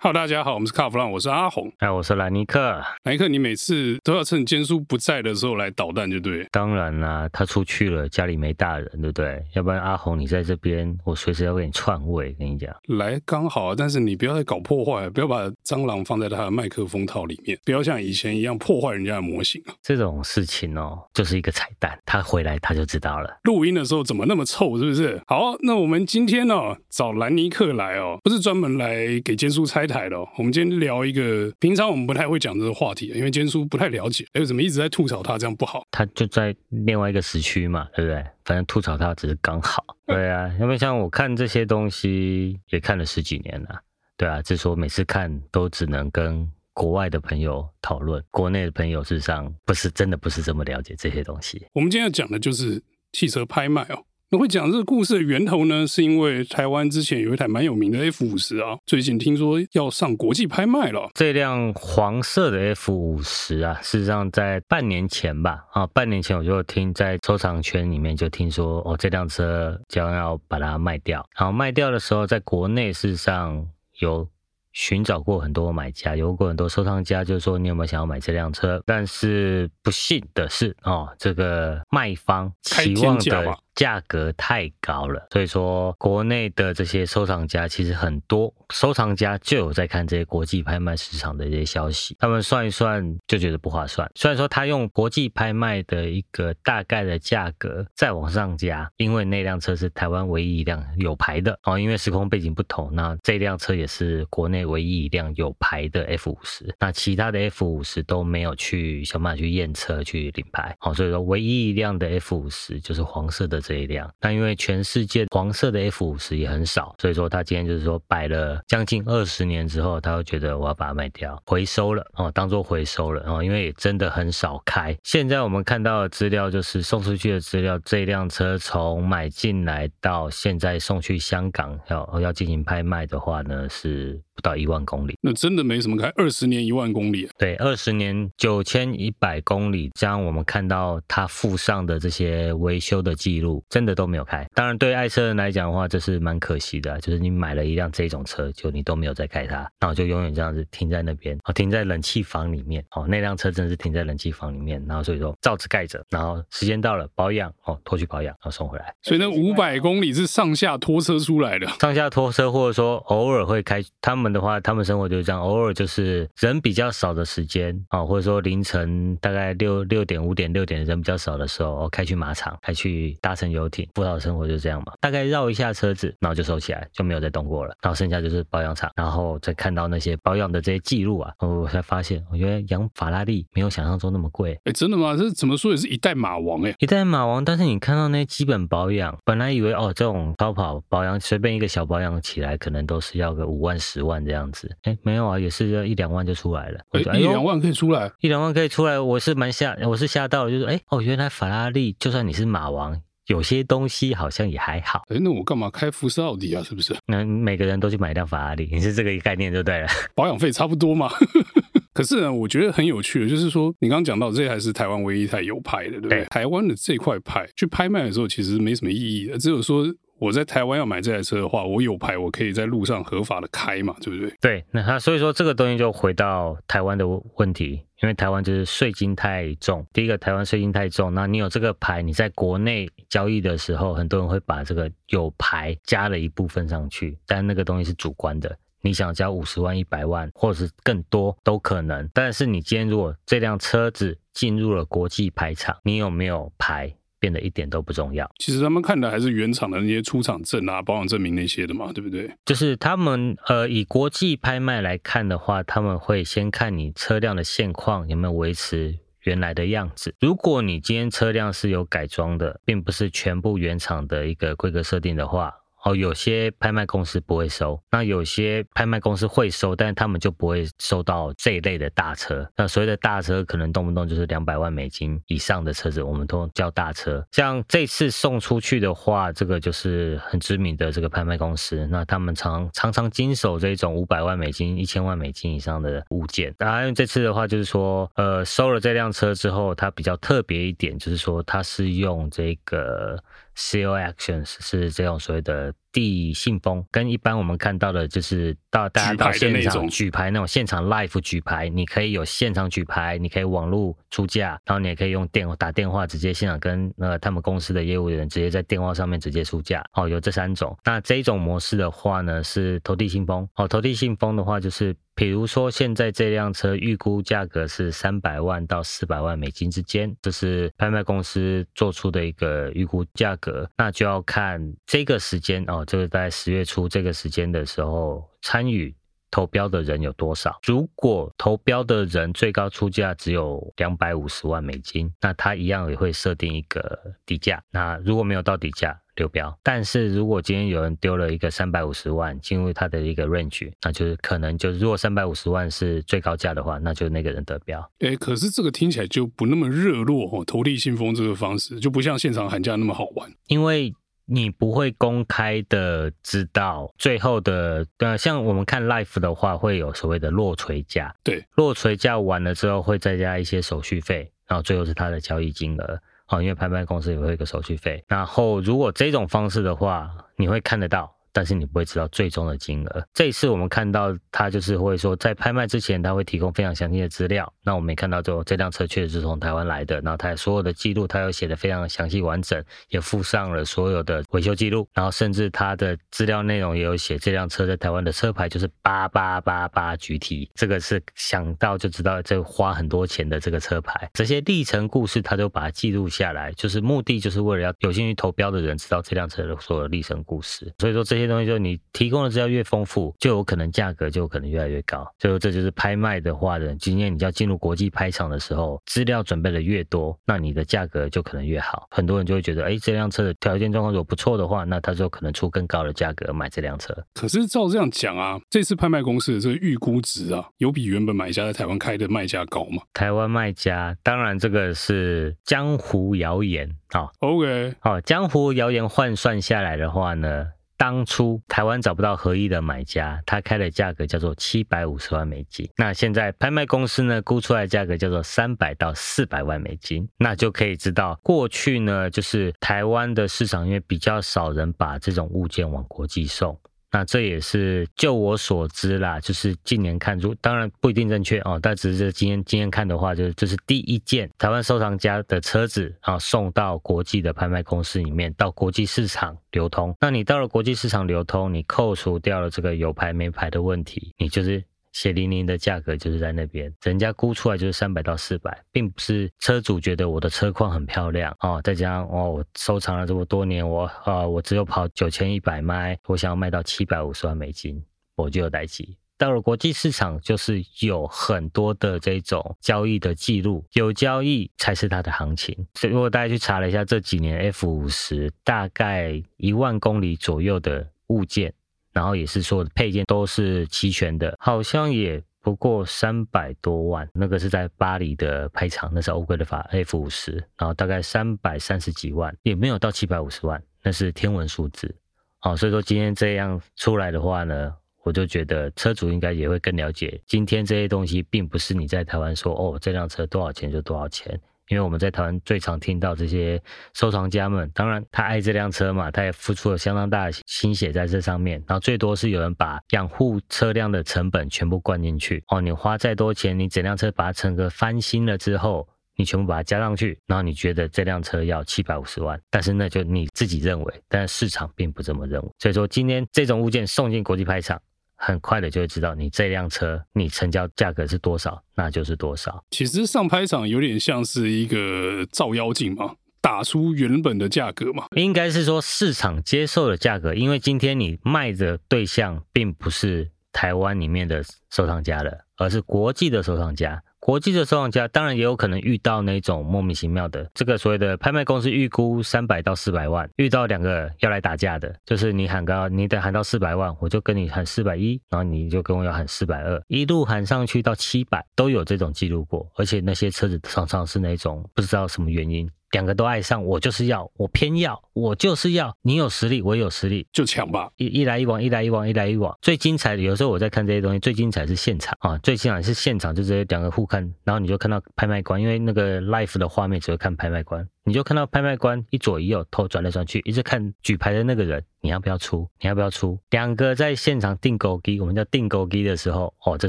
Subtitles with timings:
[0.00, 2.60] Hello，大家好，我们是卡弗朗，我是阿红，哎，我是兰尼克。
[3.02, 6.46] 兰尼克，你每次都要趁坚叔不在的时候来捣蛋，就对。
[6.52, 9.42] 当然啦，他出去了，家里没大人，对不对？
[9.54, 12.32] 要不然阿红你在这边，我随时要给你篡位。
[12.38, 19.74] 跟你讲，来刚好啊，但是你不要再搞破坏，不要把蟑螂放在他的麦克风套里面，不要像以前一样破坏人家的模型啊。
[19.82, 23.36] 这种事情哦，就是一个彩蛋，他回来他就知道了。
[23.42, 25.20] 录音的时候怎么那么臭，是不是？
[25.26, 30.68] 好，那我们今天呢、哦，找兰尼克来哦，不是专门来给坚叔拆台的哦，我们今天。
[30.78, 34.24] 聊一个平常我们不太会讲这个话题，因为坚叔不太了解。
[34.34, 35.84] 哎，怎么一直在吐槽他这样不好？
[35.90, 38.22] 他就在另外一个时区嘛，对不对？
[38.44, 39.84] 反正吐槽他只是刚好。
[40.06, 43.80] 对啊，因为像我看这些东西也看了十几年了，
[44.16, 51.66] 对啊，只是说每次看都只能跟国外的朋友讨论，国内的朋友事实上不是真的不是这么了解这些东西。
[51.72, 52.80] 我们今天要讲的就是
[53.12, 54.04] 汽车拍卖哦。
[54.30, 61.08] 那会讲这个故事的源头呢，是因为台湾之前有一台蛮有名的 F 五十啊，最近听说要上国际拍卖了。
[61.14, 71.26] 这辆黄色的 F 五十啊，事实上在半年前吧，啊，半年前我就听在收藏圈里面就听说，哦，这辆车将要把它卖掉。
[71.34, 73.66] 然后卖掉的时候，在国内事实上
[74.00, 74.28] 有
[74.74, 78.82] 寻找过很多买家，有过很多收藏家，就是说你有没有想要买这辆车？
[78.84, 83.58] 但是不幸的是，哦，这个卖方期望的。
[83.78, 94.10] 价格太高了，所以说国内的这些收藏家其实很多收藏家就有在看这些国际拍卖市场的一些消息，他们算一算就觉得不划算。
[94.16, 101.56] 虽然说他用国际拍卖的一个大概的价格再往上加，因为那辆车是台湾唯一一辆有牌的。
[101.62, 113.62] 哦，因为时空背景不同，那这辆车也是国内唯一一辆有牌的 F 五十，那其他的 F 五十都没有去想办法去验车去领牌，好，所以说唯一一辆的 F 五十就是黄色的。
[113.68, 124.96] 这一辆，但因为全世界黄色的 F 五十也很少，所以说他今天就是说摆了将近二十年之后，他会觉得我要把它卖掉，回收了哦，当做回收了哦，因为也真的很少开。
[125.04, 134.18] 现在我们看到的资料就是送出去的资料，这辆车从买进来到现在送去香港要要进行拍卖的话呢是。
[134.38, 136.12] 不到一万公里，那真的没什么开。
[136.14, 139.90] 二十年一万公里，啊，对，二十年九千一百公里。
[139.98, 144.46] 这样我们看到它附上的这些维修的记录，真的都没有开。
[144.54, 152.84] 当然，对爱车人来讲的话，这是蛮可惜的，就是你买了一辆这种车，就你都没有再开它，然后就永远这样子停在那边，哦，停在冷气房里面。
[152.94, 158.94] 哦，那辆车真的是停在冷气房里面，然后所以说罩子盖着，然后时间到了保养，哦，拖去保养，然后送回来。
[159.02, 164.28] 所以那五百公里是上下拖车出来的，上下拖车，或者说偶尔会开他们。
[164.28, 174.92] 的话，他们生活就是这样，偶尔就是人比较少的时间啊，或者说凌晨大概六六点、五点、六点人比较少的时候，哦，开去马场，开去搭乘游艇，不少的生活就是这样嘛。
[175.00, 177.74] 大概绕一下车子，然后就收起来，就没有再动过了。
[177.82, 184.60] 然后剩下就是保养厂，然后再看到那些保养的这些记录啊，我才发现，我觉得养法拉利没有想象中那么贵。
[184.64, 185.16] 哎，真的吗？
[185.16, 187.44] 这怎么说也是一代马王哎，一代马王。
[187.44, 194.18] 但是你看到那些基本保养，本来以为哦，这种超跑保养随便一个小保养起来，可能都是要个五万、十万。
[194.28, 196.80] 这样子，哎，没有啊，也是要一两万就出来了。
[196.90, 205.04] 哎，一两万可以出来，一两万可以出来，我是蛮吓，我是吓到了，就是哎，哦，原来法拉利就算你是马王，有些东西好像也还好。
[205.08, 206.62] 哎，那我干嘛开福斯、奥迪啊？
[206.62, 206.94] 是不是？
[207.06, 211.08] 那每个人都去买一辆法拉利， 你是这个概念就对了， 保养费差不多嘛。
[211.94, 216.20] 可是呢，我觉得很有趣的，就是说你刚刚讲到这台是台湾唯一一台有牌的，对不对？
[216.20, 219.86] 对台湾的这块牌去拍卖的时候，其实没什么意义的，只有说。
[220.18, 224.34] 我在台湾要买这台车的话，我有牌，我可以在路上合法的开嘛，对不对？
[224.40, 227.06] 对，那他所以说这个东西就回到台湾的
[227.36, 229.86] 问题，因为台湾就是税金太重。
[229.92, 242.08] 第一个，台湾税金太重，那你有这个牌，你在国内交易的时候，很多人会把这个有牌加了一部分上去，但那个东西是主观的，你想交五十万、一百万，或者是更多都可能。
[242.12, 246.92] 但是你今天如果这辆车子进入了国际牌场，你有没有牌？
[247.18, 248.30] 变得一点都不重要。
[248.38, 252.30] 其实他们看的还是原厂的那些出厂证啊、保养证明那些的嘛，对不对？
[252.44, 260.14] 就是他们呃，以国际拍卖来看的话，他们会先看你车辆的现况有没有维持原来的样子。
[260.20, 265.54] 如果你今天车辆是有改装的，并不是全部原厂的一个规格设定的话。
[265.88, 272.46] 哦，有些拍卖公司不会收，那有些拍卖公司会收，但是他们就不会收到这一类的大车。
[272.54, 277.26] 那所谓的大车，可能动不动就是两百万美金以上的车子，我们都叫大车。
[277.32, 286.54] 像这次送出去的话，这个就是很知名的这个拍卖公司，那他们常常常经手这种五百万美金、一千万美金以上的物件。
[286.58, 293.18] 当然，这次的话就是说，呃，收了这辆车之后，它比较特别一点，就是说它是用这个。
[293.58, 309.84] CO Actions 是这种所谓的递信封，跟一般我们看到的，就是到大家到现场举牌那种现场 live 举牌，你可以有现场举牌，你可以网络出价，然后你也可以用电打电话直接现场跟呃他们公司的业务员直接在电话上面直接出价。
[309.94, 310.76] 哦，有这三种。
[310.84, 313.48] 那这种模式的话呢，是投递信封。
[313.56, 314.94] 哦，投递信封的话就是。
[315.14, 323.68] 比如说，现在这辆车预估价格是三百万到四百万美金之间，这是拍卖公司做出的一个预估价格。
[323.76, 328.94] 那就要看这个时间哦，就是在十月初这个时间的时候，参与
[329.30, 330.58] 投标的人有多少？
[330.64, 337.62] 如果投标的人最高出价只有两百五十万美金，那他一样也会设定一个底价。
[337.70, 347.90] 那如果没有到底价，流标，但是如果今天有人丢了一个三百五十万进入他的一个 range，那就是可能就是如果三百五十万是最高价的话，那就那个人得标。
[347.98, 353.92] 哎，可是这个听起来就不那么热络哦，投递信封这个方式就不像现场喊价那么好玩，因为
[354.30, 365.98] 你不会公开的知道最后的，对啊，像我们看 life 的话，会有所谓的落锤价，对，落锤价完了之后会再加一些手续费，然后最后是它的交易金额。
[366.26, 368.04] 好，因为拍卖公司也会有一个手续费。
[368.06, 371.10] 然后，如果这种方式的话，你会看得到。
[371.38, 373.06] 但是你不会知道最终的金额。
[373.14, 377.48] 这一次我们看到他就是会说，在拍卖之前他会提供非常详细的资料。
[377.62, 380.00] 那我们也看到之后，这辆车确实是从台湾来的。
[380.00, 384.88] 然后他所有的记录，他又写的非常详细完整，也附上了所有的维修记录。
[384.92, 394.10] 然后甚至他的资料内容也有写这辆车在台湾的车牌就是八八八八 GT，这个是想到就知道这花很多钱的这个车牌。
[394.14, 400.74] 这些历程故事他都把它记录下来，就是目的就是为了要有兴趣投标的人知道这辆车的所有历程故事。
[400.80, 401.27] 所以说这些。
[401.28, 405.06] 东西就是你提供的资料越丰富，就有可能价格就可能越来越高。
[405.18, 411.86] 所以这就是拍卖的话的，今天你要进入国际拍场的时候，资料准备的越多，那你的价格就可能越好。
[411.90, 416.96] 很多人就会觉得，哎，这辆车的条件状况如果不错的话，那他就可能出更高的价格买这辆车。
[417.14, 422.82] 可是照这样讲啊，这次拍卖公司的这个预估值啊，有比原本买家在台湾开的卖价高吗？
[422.92, 427.08] 台湾卖家，当然这个是江湖谣言啊。
[427.20, 430.46] OK，好，江湖谣言换算下来的话呢？
[430.78, 435.68] 当初台湾找不到合意的买家，他开的价格叫做七百五十万美金。
[435.76, 440.08] 那现在拍卖公司呢估出来的价格叫做三百到四百万美金。
[440.16, 446.56] 那就可以知道，过去呢就是台湾的市场，因为比较少人把这种物件往国际送。
[446.90, 459.94] 那这也是就我所知啦，就是近年看出，当然不一定正确哦，但只是今天今天看的话，就是这是第一件台湾收藏家的车子啊，送到国际的拍卖公司里面，到国际市场流通。
[460.00, 464.64] 那你到了国际市场流通，你扣除掉了这个有牌没牌的问题，你就是。
[464.98, 477.80] 血淋淋的价格就是在那边，人家估出来就是三百到四百，并不是车主觉得我的车况很漂亮哦，再加上哦，我收藏了这么多年，我啊、我只有跑九千一百迈，我想要卖到七百五十万美金，
[478.16, 478.84] 我就有代志。
[479.16, 485.64] 到了国际市场，就是有很多的这种交易的记录，有交易才是它的行情。
[485.74, 491.54] 所以如果大家去查了一下这几年 F 五十大概一万公里左右的物件。
[491.98, 497.08] 然后也是说配件都是齐全的，好像也不过三百多万。
[497.12, 504.94] 那个是在巴黎的拍场，那是欧规的法 F 五十，然后大概三百三十几万，也没有到七百五十万，那是天文数字。
[505.40, 507.74] 好，所以说今天这样出来的话呢，
[508.04, 514.40] 我就觉得车主应该也会更了解，今天这些东西并不是你在台湾说哦，这辆车多少钱就多少钱。
[514.68, 516.60] 因为我们在台湾最常听到这些
[516.94, 521.62] 收藏家们，当然他爱这辆车嘛，他也付出了相当大的心血在这上面。
[521.66, 535.48] 然后最多是有人把养护车辆的成本全部灌进去哦，你花再多钱，你整辆车把它整个翻新了之后，你全部把它加上去，然后你觉得这辆车要七百五十万，但是那就你自己认为，但是市场并不这么认为。
[535.58, 537.80] 所以说今天这种物件送进国际拍场。
[538.20, 542.62] 很快的就会知道你这辆车你成交价格是多少，那就是多少。
[542.70, 548.06] 其实上拍场有点像是一个照妖镜嘛，打出原本的价格嘛。
[548.16, 557.02] 应该是说市场接受的价格，因为今天你卖的对象并不是台湾里面的收藏家了，而是国际的收藏家。
[557.20, 582.56] 国际的收藏家当然也有可能遇到那种莫名其妙的，这个所谓的拍卖公司预估三百到四百万，遇到两个要来打架的，就是你喊高，你得喊到四百万，我就跟你喊四百一，然后你就跟我要喊四百二，一路喊上去到七百，都有这种记录过，而且那些车子常常是那种不知道什么原因，两个都爱上，我就是要，我偏要，我就是要你有实力，我也有实力，就抢吧，一一来一往，一来一往，一来一往。
[582.60, 590.86] 最精彩的，有时候我在看这些东西，最精彩是现场啊，最精彩是现场，就直接两个互看，然后你就看到拍卖官，因为那个 live 的画面只会看拍卖官。
[591.08, 595.66] 你就看到拍卖官一左一右，头转来转去，一直看举牌的那个人，你要不要出？
[595.80, 596.38] 你要不要出？
[596.50, 599.88] 两个在现场钉孤枝，我们叫钉孤枝的时候，哦，这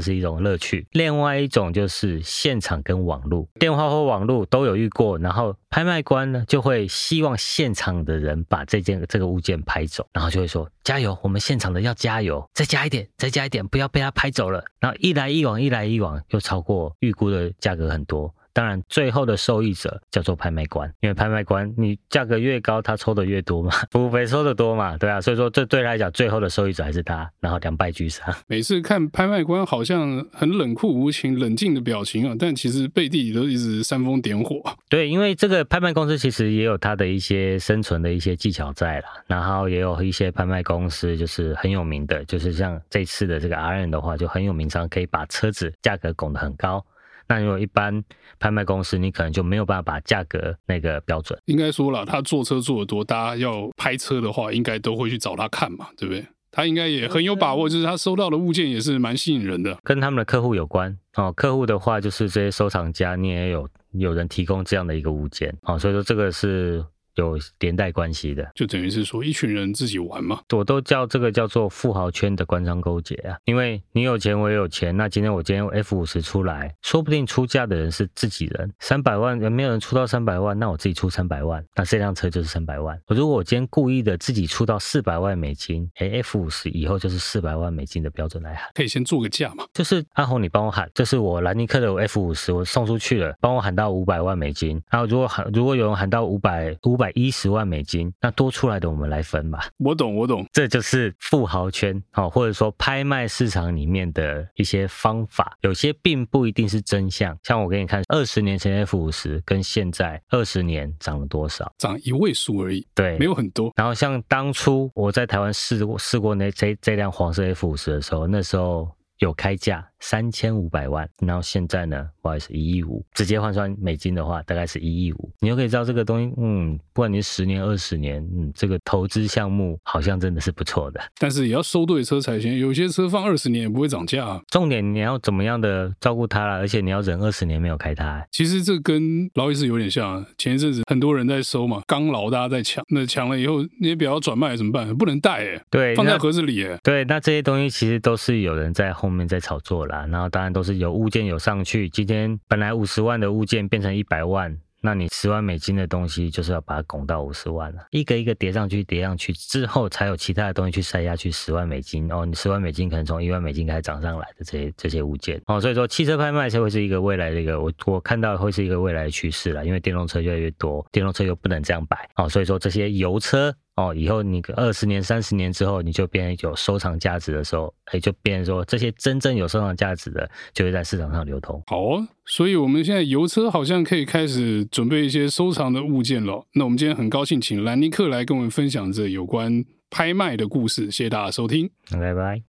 [0.00, 0.86] 是一种乐趣。
[0.92, 5.18] 另外一种就是现场跟网络，电话或网络都有遇过。
[5.18, 14.64] 然后拍卖官呢，就会希望现场的人把这件这个物件拍走，然后就会说加油，我们现场的要加油，再加一点，再加一点，不要被他拍走了。
[14.78, 18.34] 然后一来一往，一来一往，又超过预估的价格很多。
[18.52, 28.26] 当然，最后的受益者叫做拍卖官，因为拍卖官你价格越高，他抽的越多嘛，服务费抽的多嘛，对啊，所以说这对他来讲，最后的受益者还是他，然后两败俱伤。
[28.46, 34.62] 每次看拍卖官好像很冷酷无情、冷静的表情啊，但其实背地里都一直煽风点火。
[34.88, 46.84] 对，因为这个拍卖公司其实也有它的一些生存的一些技巧在啦，然后也有一些拍卖公司就是很有名的，就是像这次的这个 R N 的话，就很有名商，可以把车子价格拱得很高。
[47.30, 48.04] 那如果一般
[48.38, 51.38] 拍卖公司，你可能就没有办法把价格那个标准。
[51.46, 56.26] 应该说了，他坐车坐得多，大家要拍车的话，应该都会去找他看嘛，对不对？
[56.50, 59.78] 他应该也很有把握，就是他收到的物件也是蛮吸引人的。
[59.84, 66.84] 跟他们的客户有关哦，客户的话就是这些收藏家，你也有有人提供这样的一个物件哦，所以说这个是。
[67.16, 70.40] 有连带关系的，就等于是说一群人自己玩嘛。
[70.56, 74.96] 我都叫这个叫做富豪圈的官商勾结啊，因为你有钱，我也有钱。
[74.96, 80.58] 那今天我今天 F 五十出来，说不定出价的人是自己人，三百万有没有人出到三百万？
[80.58, 83.00] 那我自己出三百万，那这辆车就是三百万。
[83.08, 89.64] 如果我今天故意的自己出到四百万美金，哎，F 五十以后就是四百万美金的标准来喊，可以先做个价嘛。
[89.72, 94.80] 就是阿红，你帮我喊，这是我兰尼克的 F 五十，我送出去了，帮我喊到五百万美金。
[94.90, 98.12] 然后如果喊，如果有人喊到五百五百一十万美金。
[98.20, 99.68] 那多出来的我们来分吧。
[99.78, 107.36] 我懂，我懂，这就是富豪圈哦，或者说拍卖市场里面的一些方法，有些并不一定是真相。
[107.42, 111.72] 像我给你看，二十年前 F 五十跟现在二十年涨了多少？
[111.78, 113.72] 涨一位数而已，对，没有很多。
[113.74, 118.88] 然后像当初我在台湾试过试过那这这辆黄色 F 五十的时候，那时候
[119.18, 119.89] 有开价。
[120.00, 122.08] 三千五百万，然后现在呢？
[122.22, 125.30] 不好意思，一亿五，直接换算美金的话，大概是一亿五。
[125.40, 131.00] 你就可以知道这个东西，嗯，不管你是十年、二十年，嗯，这个投资项目好像真的是不错的。
[131.18, 134.42] 但是也要收对车才行，有些车放二十年也不会涨价啊。
[134.50, 136.56] 重点你要怎么样的照顾它啦？
[136.56, 138.22] 而且你要忍二十年没有开它。
[138.30, 144.94] 其实这跟劳力士有点像，前一阵子很多人在收嘛，刚劳大家在抢，那抢了以后那些表要转卖怎么办？
[144.94, 146.78] 不能带哎，对，放在盒子里哎。
[146.82, 150.80] 对，那这些东西其实都是有人在后面在炒作啦，然后当然都是。
[150.80, 173.54] 有物件有上去，今天本来五十万的物件变成一百万，那你十万美金的东西就是要把它拱到五十万了，一个一个叠上去，叠上去之后才有其他的东西去塞下去十万美金哦，你十万美金可能从一万美金开始涨上来的这些这些物件哦，所以说汽车拍卖才会是一个未来的一个我我看到会是一个未来的趋势了，因为电动车越来越多，电动车又不能这样摆哦，所以说这些油车。
[173.80, 181.62] 哦，以后你二十年、三十年之后，你就变成有收藏价值的时候，哎，就变成说这些真正有收藏价值的，就会在市场上流通。
[181.66, 186.44] 好哦，所以我们现在油车好像可以开始准备一些收藏的物件了。
[186.52, 192.49] 那我们今天很高兴请兰尼克来跟我们分享这有关拍卖的故事，谢谢大家收听，拜拜。